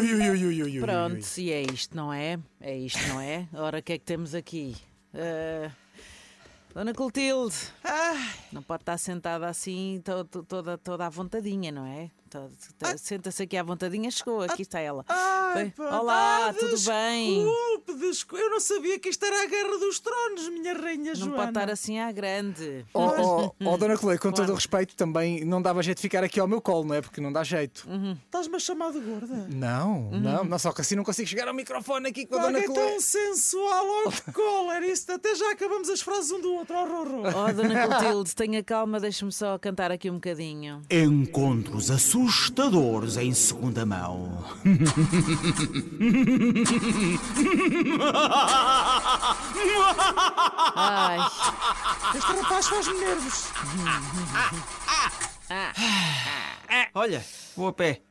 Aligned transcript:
ui, 0.00 0.14
ui, 0.14 0.30
ui, 0.30 0.44
ui, 0.46 0.62
ui, 0.62 0.74
ui. 0.76 0.80
Pronto, 0.80 1.26
e 1.38 1.52
é 1.52 1.62
isto, 1.62 1.96
não 1.96 2.12
é? 2.12 2.38
É 2.60 2.76
isto, 2.76 2.98
não 3.08 3.20
é? 3.20 3.46
Ora, 3.54 3.78
o 3.78 3.82
que 3.82 3.92
é 3.94 3.98
que 3.98 4.04
temos 4.04 4.34
aqui? 4.34 4.76
Ah, 5.14 5.70
Dona 6.74 6.92
Clotilde, 6.94 7.56
não 8.52 8.62
pode 8.62 8.82
estar 8.82 8.96
sentada 8.98 9.48
assim 9.48 10.00
to- 10.04 10.24
to- 10.24 10.44
toda, 10.44 10.78
toda 10.78 11.06
à 11.06 11.08
vontadinha, 11.10 11.72
não 11.72 11.84
é? 11.84 12.10
To- 12.30 12.48
Senta-se 12.96 13.42
aqui 13.42 13.56
à 13.56 13.62
vontadinha, 13.62 14.08
chegou, 14.10 14.40
aqui 14.42 14.62
está 14.62 14.78
ela. 14.78 15.04
ai, 15.08 15.54
Bem, 15.54 15.70
pá, 15.70 15.98
Olá, 15.98 16.46
ah, 16.48 16.54
tudo 16.54 16.76
bem? 16.82 17.44
Desculpe, 17.44 17.94
desculpe. 18.06 18.44
Eu 18.44 18.50
não 18.50 18.60
sabia 18.60 18.98
que 19.00 19.08
isto 19.08 19.24
era 19.24 19.42
a 19.42 19.46
Guerra 19.46 19.78
dos 19.78 19.98
Tronos, 19.98 20.48
minha 20.48 20.72
rainha 20.74 21.12
Não 21.12 21.16
Joana. 21.16 21.34
pode 21.36 21.48
estar 21.50 21.70
assim 21.70 21.98
à 21.98 22.12
grande. 22.12 22.86
Oh, 22.94 23.00
oh, 23.18 23.54
oh, 23.64 23.76
Dona 23.76 23.96
Cleia, 23.98 24.16
com 24.18 24.30
todo 24.30 24.52
o 24.52 24.54
respeito, 24.54 24.94
também 24.94 25.44
não 25.44 25.60
dava 25.60 25.82
jeito 25.82 25.96
de 25.98 26.02
ficar 26.02 26.22
aqui 26.22 26.38
ao 26.38 26.46
meu 26.46 26.60
colo, 26.60 26.84
não 26.84 26.94
é? 26.94 27.00
Porque 27.02 27.20
não 27.20 27.32
dá 27.32 27.42
jeito. 27.42 27.84
Estás-me 28.24 28.54
a 28.56 28.58
chamar 28.60 28.92
de 28.92 29.00
gorda? 29.00 29.48
Não, 29.50 30.10
não, 30.12 30.44
não, 30.44 30.58
só 30.58 30.70
que 30.72 30.82
assim 30.82 30.94
não 30.94 31.02
consigo 31.04 31.28
chegar 31.28 31.48
ao 31.48 31.54
microfone 31.54 32.08
aqui 32.08 32.26
com 32.26 32.36
a 32.36 32.42
Dona 32.42 32.62
Cleia. 32.62 32.90
tão 32.90 33.00
sensual 33.00 33.86
ao 34.06 34.32
colo, 34.32 34.70
era 34.70 34.86
isso. 34.86 35.10
Até 35.10 35.34
já 35.34 35.50
acabamos 35.50 35.88
as 35.88 36.00
frases 36.00 36.30
um 36.30 36.40
do 36.40 36.52
outro. 36.54 36.76
Oh, 36.76 36.84
oh, 36.84 37.22
oh. 37.26 37.46
Oh, 37.48 37.52
Dona 37.52 37.86
Clotilde, 37.88 38.36
tenha 38.36 38.62
calma, 38.62 39.00
deixe-me 39.00 39.32
só 39.32 39.58
cantar 39.58 39.90
aqui 39.90 40.08
um 40.08 40.14
bocadinho. 40.14 40.80
Encontros 40.88 41.90
assustadores 42.26 43.16
em 43.16 43.32
segunda 43.34 43.84
mão. 43.86 44.44
Ai, 50.74 51.18
Este 52.14 52.32
rapaz 52.32 52.68
faz-me 52.68 52.98
nervos. 52.98 53.44
Olha, 56.94 57.24
vou 57.56 57.68
a 57.68 57.72
pé. 57.72 58.02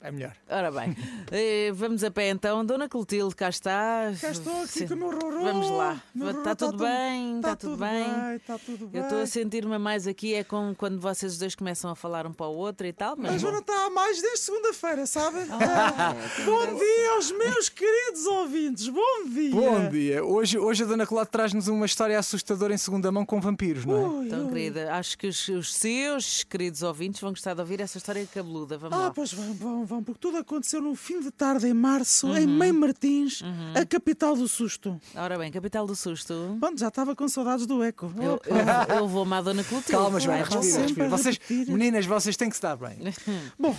É 0.00 0.10
melhor. 0.12 0.32
ora 0.48 0.70
bem, 0.70 0.96
Eh, 1.32 1.72
vamos 1.72 2.04
a 2.04 2.10
pé 2.10 2.28
então. 2.30 2.64
Dona 2.64 2.88
Clotilde, 2.88 3.34
cá 3.34 3.48
está. 3.48 4.12
Cá 4.20 4.30
estou 4.30 4.62
aqui 4.62 4.68
Sim. 4.80 4.86
com 4.88 4.94
o 4.94 4.96
meu 4.98 5.10
rorô. 5.10 5.42
Vamos 5.42 5.70
lá. 5.70 6.00
Meu 6.14 6.26
rorô 6.28 6.38
Está 6.38 6.54
tudo 6.54 6.78
bem? 6.78 7.36
Está 7.36 7.52
Está 7.52 7.56
tudo 7.56 7.76
bem? 7.76 8.34
Está 8.36 8.58
tudo 8.58 8.86
bem. 8.86 9.00
Eu 9.00 9.04
estou 9.04 9.20
a 9.22 9.26
sentir-me 9.26 9.78
mais 9.78 10.06
aqui 10.06 10.34
é 10.34 10.44
com 10.44 10.74
quando 10.76 11.00
vocês 11.00 11.38
dois 11.38 11.54
começam 11.54 11.90
a 11.90 11.96
falar 11.96 12.26
um 12.26 12.32
para 12.32 12.46
o 12.46 12.54
outro 12.54 12.86
e 12.86 12.92
tal, 12.92 13.14
A 13.14 13.16
mas 13.16 13.40
Joana 13.40 13.58
está 13.58 13.86
a 13.86 13.90
mais 13.90 14.20
desde 14.22 14.38
segunda-feira, 14.40 15.06
sabe? 15.06 15.38
Ah, 15.50 16.10
Ah, 16.10 16.14
bom 16.44 16.74
dia 16.78 17.10
aos 17.16 17.32
meus 17.32 17.68
queridos 17.68 18.26
ouvintes. 18.26 18.88
Bom 18.88 19.24
dia. 19.28 19.50
Bom 19.50 19.88
dia. 19.88 20.24
Hoje, 20.24 20.58
hoje 20.58 20.84
a 20.84 20.86
Dona 20.86 21.06
Cláudia 21.06 21.30
traz-nos 21.32 21.66
uma 21.68 21.86
história 21.86 22.18
assustadora 22.18 22.72
em 22.72 22.78
segunda 22.78 23.10
mão 23.10 23.24
com 23.26 23.40
vampiros, 23.40 23.84
não 23.84 23.96
é? 23.96 24.06
Ui, 24.08 24.26
então, 24.26 24.44
ui. 24.46 24.48
querida, 24.52 24.92
acho 24.94 25.16
que 25.18 25.26
os, 25.26 25.48
os 25.48 25.74
seus 25.74 26.44
queridos 26.44 26.82
ouvintes 26.82 27.20
vão 27.20 27.30
gostar 27.30 27.54
de 27.54 27.60
ouvir 27.60 27.80
essa 27.80 27.98
história 27.98 28.26
cabeluda. 28.32 28.76
Vamos 28.78 28.96
Ah, 28.96 29.02
lá. 29.02 29.10
pois 29.10 29.32
vão, 29.32 29.52
vão, 29.54 29.84
vão, 29.86 30.02
porque 30.02 30.20
tudo 30.20 30.38
aconteceu 30.38 30.82
num 30.82 30.94
fim 30.94 31.20
de 31.20 31.30
tarde 31.30 31.66
em 31.66 31.72
março, 31.74 32.26
uhum. 32.26 32.36
em 32.36 32.46
Mãe 32.46 32.72
Martins, 32.72 33.40
uhum. 33.40 33.72
a 33.74 33.86
capital 33.86 34.36
do 34.36 34.48
susto. 34.48 35.00
Ora 35.14 35.38
bem, 35.38 35.50
capital 35.50 35.86
do 35.86 35.96
susto. 35.96 36.56
Bom, 36.58 36.76
já 36.76 36.88
estava 36.88 37.14
com 37.14 37.28
saudades 37.28 37.66
do 37.66 37.82
eco. 37.82 38.12
Eu, 38.16 38.40
eu, 38.44 38.96
eu 38.96 39.08
vou 39.08 39.22
à 39.22 39.24
Madonna 39.24 39.64
Clotilde. 39.64 39.92
Calma, 39.92 40.20
Joana, 40.20 40.44
respira, 40.44 40.82
respira. 40.82 41.08
Vocês, 41.08 41.38
meninas, 41.68 42.04
vocês 42.04 42.36
têm 42.36 42.48
que 42.48 42.56
estar 42.56 42.76
bem. 42.76 42.98
Bom, 43.58 43.74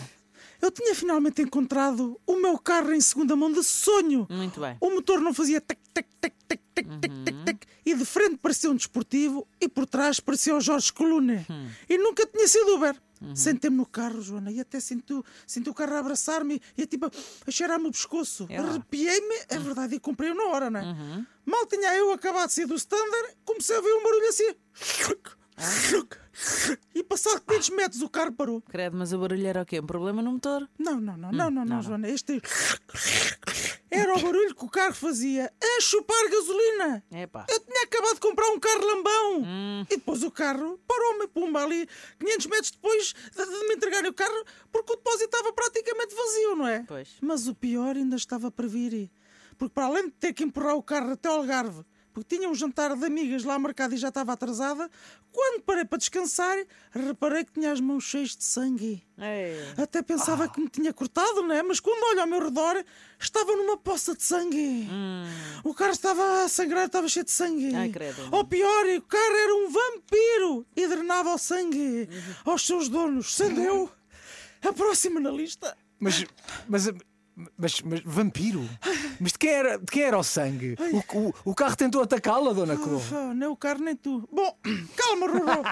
eu 0.62 0.72
tinha 0.72 0.96
finalmente 0.96 1.42
encontrado 1.42 2.20
o 2.26 2.36
meu 2.38 2.58
carro 2.58 2.94
em 2.94 3.02
segunda 3.02 3.36
mão 3.36 3.52
de 3.52 3.64
sonho. 3.64 4.28
Muito 4.30 4.60
bem. 4.60 4.76
O 4.80 4.90
motor 4.90 5.20
não 5.20 5.34
fazia 5.34 5.62
tac, 5.62 5.80
tac, 5.94 6.08
tac, 6.20 6.34
tac, 6.48 6.62
tac, 6.74 6.88
uhum. 6.88 7.00
tac, 7.00 7.36
tac, 7.46 7.68
e 7.86 7.96
de 7.96 8.06
frente 8.06 8.38
parecia 8.38 8.70
um 8.70 8.76
desportivo 8.76 9.48
e 9.62 9.70
por 9.70 9.86
trás 9.86 10.20
parecia 10.20 10.56
o 10.56 10.62
Jorge 10.62 10.92
Coluna. 10.92 11.46
Uhum. 11.50 11.70
E 11.88 11.98
nunca 11.98 12.26
tinha 12.26 12.48
sido 12.48 12.76
Uber. 12.76 12.96
Sentei-me 13.36 13.78
no 13.78 13.86
carro, 13.86 14.22
Joana, 14.22 14.52
e 14.52 14.60
até 14.60 14.80
senti, 14.80 15.14
o- 15.14 15.24
senti 15.46 15.70
o 15.70 15.74
carro 15.74 15.96
a 15.96 16.00
abraçar-me 16.00 16.62
e 16.78 16.86
tipo, 16.86 17.06
a 17.48 17.52
cheirar-me 17.52 17.88
o 17.88 17.92
pescoço. 17.92 18.46
É. 18.50 18.58
Arrepiei-me, 18.58 19.36
é 19.50 19.58
verdade, 19.60 19.96
e 19.96 20.00
comprei 20.00 20.34
na 20.34 20.44
hora, 20.46 20.70
não 20.70 20.80
é? 20.80 21.26
Mal 21.46 21.66
tinha 21.66 21.96
eu 21.96 22.12
acabado 22.12 22.48
de 22.48 22.54
sair 22.54 22.66
do 22.68 22.76
standard, 22.76 23.36
comecei 23.46 23.76
a 23.76 23.80
ouvir 23.80 23.92
um 23.94 24.04
barulho 24.04 24.28
assim. 24.30 24.54
E 26.94 27.04
passado 27.04 27.42
500 27.42 27.70
metros 27.72 28.02
o 28.04 28.10
carro 28.10 28.32
parou. 28.32 28.62
Credo, 28.62 28.96
mas 28.98 29.12
o 29.14 29.18
barulho 29.18 29.46
era 29.48 29.62
o 29.64 29.66
quê? 29.66 29.80
Um 29.80 29.86
problema 29.88 30.22
no 30.22 30.34
motor? 30.34 30.70
Não, 30.78 31.00
não, 31.00 31.18
não, 31.18 31.32
não, 31.32 31.50
não, 31.50 31.52
não, 31.52 31.66
não. 31.66 31.82
Joana. 31.82 32.08
Este 32.10 32.40
era 33.90 34.16
o 34.16 34.22
barulho 34.22 34.54
que 34.54 34.66
o 34.66 34.70
carro 34.70 34.94
fazia 34.94 35.52
a 35.62 35.82
chupar 35.82 36.30
gasolina. 36.30 37.04
Epá. 37.12 37.46
Eu 37.50 37.60
tinha 37.60 37.84
acabado 37.84 38.16
de 38.16 38.20
comprar 38.20 38.50
um 38.50 38.60
carro 38.60 38.86
lambão. 38.86 39.86
E 39.90 39.96
depois 39.98 40.24
o 40.24 40.32
carro 40.32 40.80
parou-me, 40.88 41.28
pumba, 41.28 41.64
ali 41.64 41.88
500 42.20 42.46
metros 42.48 42.72
depois 42.72 43.14
de, 43.36 43.46
de 43.46 43.68
me 43.68 43.76
entregarem 43.76 44.10
o 44.10 44.14
carro, 44.14 44.46
porque 44.72 44.94
o 44.94 44.96
depósito 44.96 45.26
estava 45.26 45.54
praticamente 45.54 46.14
vazio, 46.14 46.56
não 46.56 46.68
é? 46.68 46.84
Pois. 46.88 47.10
Mas 47.22 47.48
o 47.48 47.56
pior 47.56 47.96
ainda 47.96 48.16
estava 48.16 48.52
para 48.52 48.68
vir. 48.68 49.10
Porque 49.58 49.74
para 49.74 49.86
além 49.86 50.06
de 50.06 50.12
ter 50.12 50.34
que 50.34 50.44
empurrar 50.44 50.76
o 50.76 50.84
carro 50.84 51.12
até 51.12 51.30
ao 51.30 51.38
Algarve, 51.38 51.84
porque 52.18 52.36
tinha 52.36 52.50
um 52.50 52.56
jantar 52.56 52.96
de 52.96 53.06
amigas 53.06 53.44
lá 53.44 53.60
marcado 53.60 53.94
e 53.94 53.98
já 53.98 54.08
estava 54.08 54.34
atrasada, 54.34 54.90
quando 55.32 55.62
parei 55.62 55.86
para 55.86 56.00
descansar, 56.00 56.58
reparei 56.90 57.46
que 57.46 57.52
tinha 57.52 57.72
as 57.72 57.80
mãos 57.80 58.04
cheias 58.06 58.36
de 58.36 58.44
sangue. 58.44 59.04
É. 59.20 59.74
Até 59.78 60.02
pensava 60.02 60.50
que 60.50 60.60
me 60.60 60.68
tinha 60.68 60.92
cortado, 60.92 61.44
né? 61.44 61.62
Mas 61.62 61.80
quando 61.80 62.04
olho 62.10 62.22
ao 62.22 62.26
meu 62.26 62.44
redor, 62.44 62.84
estava 63.20 63.56
numa 63.56 63.78
poça 63.78 64.16
de 64.16 64.24
sangue. 64.24 64.90
O 65.64 65.76
carro 65.76 65.92
estava 65.92 66.44
a 66.44 66.50
sangrar, 66.50 66.88
estava 66.88 67.08
cheio 67.08 67.24
de 67.24 67.32
sangue. 67.32 67.76
Ai, 67.76 67.90
credo. 67.90 68.30
Ou 68.32 68.44
pior, 68.44 68.86
o 68.88 69.02
carro 69.04 69.36
era 69.36 69.56
um 69.56 69.70
vampiro 69.70 70.66
e 70.76 70.88
drenava 70.88 71.36
o 71.36 71.38
sangue 71.38 72.10
aos 72.44 72.66
seus 72.66 72.90
donos. 72.90 73.36
Sendo 73.36 73.62
eu 73.62 73.92
a 74.64 74.74
próxima 74.74 75.20
na 75.20 75.30
lista. 75.30 75.78
Mas, 76.00 76.26
mas, 76.68 76.90
mas, 77.56 77.82
mas 77.82 78.02
vampiro? 78.04 78.68
Mas 79.20 79.32
de 79.34 79.40
quem 79.40 79.50
era, 79.50 79.78
de 79.78 79.86
quem 79.86 80.04
era 80.04 80.18
o 80.18 80.24
sangue? 80.24 80.76
O, 81.14 81.18
o, 81.20 81.34
o 81.52 81.56
carro 81.56 81.76
tentou 81.76 82.02
atacá-la, 82.02 82.54
Dona 82.54 82.76
Clô? 82.78 83.00
Ah, 83.14 83.34
nem 83.34 83.48
o 83.48 83.56
carro 83.56 83.80
nem 83.84 83.96
tu. 83.96 84.28
Bom, 84.32 84.58
calma, 84.96 85.28
Rorô. 85.28 85.64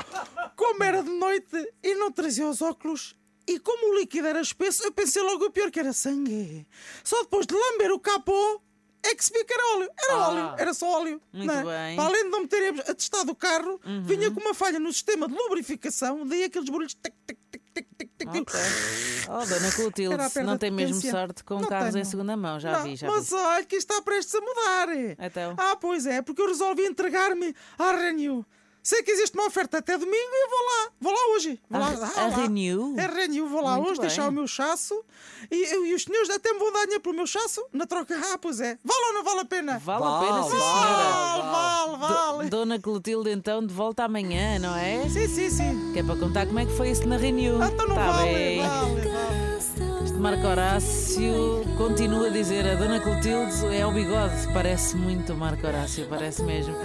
Como 0.55 0.83
era 0.83 1.01
de 1.03 1.09
noite 1.11 1.73
e 1.83 1.95
não 1.95 2.11
trazia 2.11 2.47
os 2.47 2.61
óculos. 2.61 3.15
E 3.47 3.59
como 3.59 3.91
o 3.93 3.99
líquido 3.99 4.27
era 4.27 4.41
espesso, 4.41 4.83
eu 4.83 4.91
pensei 4.91 5.21
logo 5.21 5.45
o 5.45 5.51
pior 5.51 5.69
que 5.69 5.79
era 5.79 5.93
sangue. 5.93 6.65
Só 7.03 7.21
depois 7.23 7.45
de 7.45 7.53
lamber 7.53 7.91
o 7.91 7.99
capô 7.99 8.59
é 9.03 9.13
que 9.13 9.23
se 9.23 9.31
viu 9.31 9.45
que 9.45 9.53
era 9.53 9.75
óleo. 9.75 9.89
Era 9.99 10.13
Ah. 10.13 10.29
óleo, 10.29 10.55
era 10.57 10.73
só 10.73 10.99
óleo. 10.99 11.21
Muito 11.31 11.45
não 11.53 11.71
é? 11.71 11.87
bem. 11.89 11.95
Para 11.95 12.05
além 12.05 12.23
de 12.23 12.29
não 12.31 12.41
me 12.41 12.47
terem 12.47 12.69
atestado 12.79 13.31
o 13.31 13.35
carro, 13.35 13.79
vinha 14.03 14.31
com 14.31 14.39
uma 14.41 14.55
falha 14.55 14.79
no 14.79 14.91
sistema 14.91 15.27
de 15.27 15.35
lubrificação, 15.35 16.25
daí 16.25 16.45
aqueles 16.45 16.67
barulhos. 16.69 16.95
Tic, 16.95 17.13
tic, 17.27 17.37
tic, 18.31 18.49
tic, 18.51 18.59
tic, 18.61 18.61
tic. 18.61 19.29
Ok. 19.29 19.41
Oh, 19.41 19.45
Dona 19.45 19.71
Clotilde, 19.71 20.15
a 20.39 20.43
não 20.43 20.57
tem 20.57 20.69
mesmo 20.71 21.01
sorte 21.01 21.43
com 21.43 21.59
Não 21.59 21.67
carros 21.67 21.89
em 21.89 21.93
tenho. 21.93 22.05
segunda 22.05 22.37
mão, 22.37 22.59
já 22.59 22.73
Não, 22.77 22.83
vi, 22.83 22.95
já 22.95 23.07
mas 23.07 23.29
vi. 23.29 23.35
olha 23.35 23.65
que 23.65 23.75
isto 23.75 23.91
está 23.91 24.01
prestes 24.03 24.35
a 24.35 24.39
mudar. 24.41 24.87
Então? 25.19 25.55
Ah, 25.57 25.75
pois 25.75 26.05
é, 26.05 26.21
porque 26.21 26.41
eu 26.41 26.47
resolvi 26.47 26.85
entregar-me 26.85 27.55
à 27.79 27.91
Renew. 27.91 28.45
Sei 28.83 29.01
que 29.01 29.09
existe 29.09 29.35
uma 29.35 29.47
oferta 29.47 29.79
até 29.79 29.97
domingo 29.97 30.15
e 30.15 30.43
eu 30.45 30.49
vou 30.51 30.59
lá. 30.59 30.91
Vou 31.01 31.11
lá 31.11 31.35
hoje. 31.35 31.59
Vou 31.67 31.81
A- 31.81 31.89
lá. 31.89 32.11
a 32.17 32.27
lá. 32.27 32.35
Renew? 32.35 32.93
É 32.99 33.07
Renew, 33.07 33.47
vou 33.47 33.63
lá 33.63 33.77
Muito 33.77 33.87
hoje 33.89 33.99
bem. 33.99 34.07
deixar 34.09 34.29
o 34.29 34.31
meu 34.31 34.45
chasso 34.45 35.03
e, 35.49 35.89
e 35.89 35.95
os 35.95 36.03
senhores 36.03 36.29
até 36.29 36.53
me 36.53 36.59
vão 36.59 36.71
dar 36.71 36.81
dinheiro 36.83 37.01
pelo 37.01 37.15
meu 37.15 37.25
chasso 37.25 37.65
na 37.73 37.87
troca. 37.87 38.15
Ah, 38.31 38.37
pois 38.37 38.59
é. 38.59 38.77
Vale 38.83 39.05
ou 39.07 39.13
não 39.15 39.23
vale 39.23 39.39
a 39.39 39.45
pena? 39.45 39.79
Vale 39.79 40.03
a 40.05 40.19
pena, 40.19 40.43
sim, 40.43 40.49
Vale, 40.49 40.61
senhora. 40.61 41.03
Vale, 41.03 41.41
vale, 41.41 41.91
vale. 41.91 41.94
Dona 42.49 42.79
Clotilde, 42.79 43.29
então, 43.31 43.65
de 43.65 43.73
volta 43.73 44.03
amanhã, 44.03 44.59
não 44.59 44.75
é? 44.75 45.07
Sim, 45.09 45.27
sim, 45.27 45.49
sim. 45.49 45.91
Que 45.93 45.99
é 45.99 46.03
para 46.03 46.15
contar 46.15 46.45
como 46.45 46.59
é 46.59 46.65
que 46.65 46.71
foi 46.73 46.89
isso 46.91 47.07
na 47.07 47.17
Renew. 47.17 47.61
Ah, 47.61 47.69
Então 47.73 47.87
não 47.87 47.95
Tá 47.95 48.11
vale, 48.11 48.33
bem. 48.33 48.61
vale, 48.61 49.01
vale. 49.01 49.55
Este 50.05 50.17
Marco 50.17 50.47
Horácio 50.47 51.63
continua 51.77 52.27
a 52.27 52.29
dizer 52.29 52.65
a 52.67 52.75
Dona 52.75 52.99
Clotilde 52.99 53.65
é 53.75 53.85
o 53.85 53.91
bigode. 53.91 54.47
Parece 54.53 54.95
muito 54.95 55.33
Marco 55.35 55.65
Horácio, 55.65 56.05
parece 56.07 56.43
mesmo. 56.43 56.75